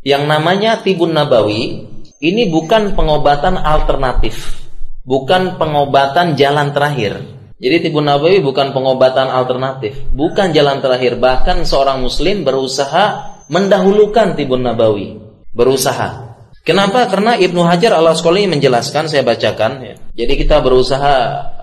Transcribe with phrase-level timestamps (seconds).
[0.00, 1.84] Yang namanya tibun nabawi
[2.24, 4.64] ini bukan pengobatan alternatif,
[5.04, 7.20] bukan pengobatan jalan terakhir.
[7.60, 11.20] Jadi tibun nabawi bukan pengobatan alternatif, bukan jalan terakhir.
[11.20, 15.20] Bahkan seorang muslim berusaha mendahulukan tibun nabawi,
[15.52, 16.32] berusaha.
[16.64, 17.08] Kenapa?
[17.08, 19.72] Karena Ibnu Hajar al Asqalani menjelaskan, saya bacakan.
[19.80, 19.94] Ya.
[20.24, 21.16] Jadi kita berusaha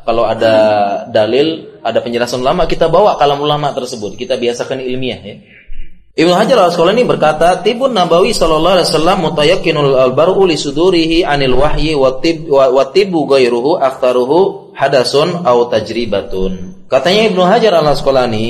[0.06, 0.54] kalau ada
[1.10, 4.18] dalil, ada penjelasan ulama, kita bawa kalam ulama tersebut.
[4.18, 5.22] Kita biasakan ilmiah.
[5.22, 5.36] Ya.
[6.18, 11.54] Ibnu Hajar al Asqalani berkata, Tibun Nabawi sallallahu alaihi wasallam mutayakkinul albaru li sudurihi anil
[11.62, 16.74] wahyi wa tib wa tibu ghairuhu akhtaruhu hadasun au tajribatun.
[16.90, 18.50] Katanya Ibnu Hajar al Asqalani,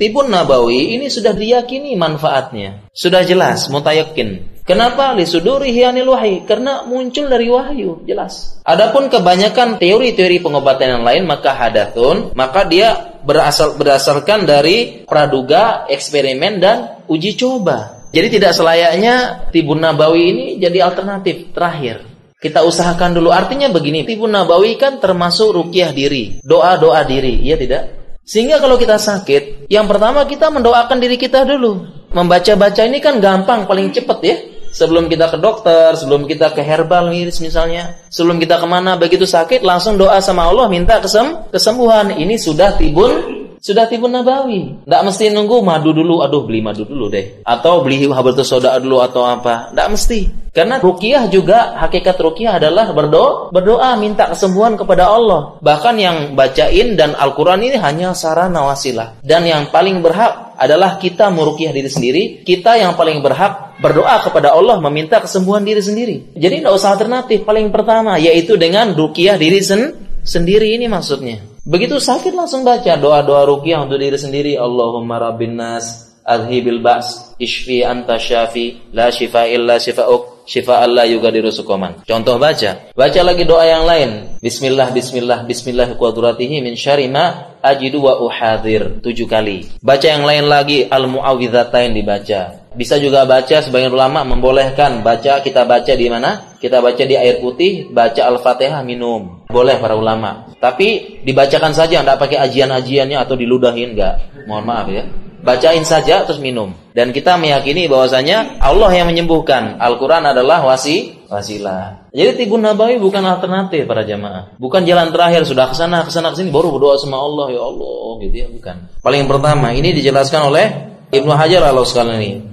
[0.00, 2.88] Tibun Nabawi ini sudah diyakini manfaatnya.
[2.96, 4.51] Sudah jelas, mutayakin.
[4.62, 6.46] Kenapa lisudurihi anil wahyi?
[6.46, 8.62] Karena muncul dari wahyu, jelas.
[8.62, 16.62] Adapun kebanyakan teori-teori pengobatan yang lain maka hadatun, maka dia berasal berdasarkan dari praduga, eksperimen
[16.62, 16.78] dan
[17.10, 18.06] uji coba.
[18.14, 22.06] Jadi tidak selayaknya tibun nabawi ini jadi alternatif terakhir.
[22.38, 23.34] Kita usahakan dulu.
[23.34, 27.98] Artinya begini, tibun nabawi kan termasuk rukyah diri, doa-doa diri, iya tidak?
[28.22, 31.82] Sehingga kalau kita sakit, yang pertama kita mendoakan diri kita dulu.
[32.14, 37.12] Membaca-baca ini kan gampang, paling cepat ya sebelum kita ke dokter, sebelum kita ke herbal
[37.12, 42.16] miris misalnya, sebelum kita ke mana begitu sakit langsung doa sama Allah minta kesem kesembuhan.
[42.16, 43.31] Ini sudah tibun
[43.62, 44.82] sudah tibun nabawi.
[44.82, 47.46] Tidak mesti nunggu madu dulu, aduh beli madu dulu deh.
[47.46, 49.70] Atau beli habatus soda dulu atau apa.
[49.70, 50.20] Tidak mesti.
[50.52, 55.56] Karena rukiah juga, hakikat rukiah adalah berdoa, berdoa minta kesembuhan kepada Allah.
[55.64, 59.22] Bahkan yang bacain dan Al-Quran ini hanya sarana wasilah.
[59.24, 62.22] Dan yang paling berhak adalah kita merukiah diri sendiri.
[62.44, 66.36] Kita yang paling berhak berdoa kepada Allah meminta kesembuhan diri sendiri.
[66.36, 67.48] Jadi tidak usah alternatif.
[67.48, 71.51] Paling pertama yaitu dengan rukiah diri sen sendiri ini maksudnya.
[71.62, 74.58] Begitu sakit langsung baca doa-doa rukyah untuk diri sendiri.
[74.58, 81.54] Allahumma rabbin nas adhibil ba's ishfi anta syafi la shifa illa shifa'uk shifa Allah yugadiru
[81.54, 82.02] sukoman.
[82.02, 82.90] Contoh baca.
[82.98, 84.42] Baca lagi doa yang lain.
[84.42, 88.98] Bismillah bismillah bismillah qudratihi min syarri ma ajidu wa uhadir.
[88.98, 89.62] Tujuh kali.
[89.86, 92.58] Baca yang lain lagi al muawwidzatain dibaca.
[92.74, 96.56] Bisa juga baca sebagian ulama membolehkan baca kita baca di mana?
[96.56, 99.41] Kita baca di air putih, baca Al-Fatihah minum.
[99.52, 100.48] Boleh para ulama.
[100.56, 104.44] Tapi dibacakan saja enggak pakai ajian-ajiannya atau diludahin enggak.
[104.48, 105.04] Mohon maaf ya.
[105.42, 106.72] Bacain saja terus minum.
[106.94, 109.76] Dan kita meyakini bahwasanya Allah yang menyembuhkan.
[109.76, 112.08] Al-Qur'an adalah wasi wasilah.
[112.14, 114.54] Jadi tibun nabawi bukan alternatif para jamaah.
[114.60, 117.62] Bukan jalan terakhir sudah ke sana ke sana ke sini baru berdoa sama Allah ya
[117.64, 118.76] Allah gitu ya bukan.
[119.02, 120.66] Paling pertama ini dijelaskan oleh
[121.10, 122.51] Ibnu Hajar al-Asqalani